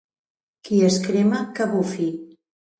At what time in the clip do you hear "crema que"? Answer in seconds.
1.05-1.71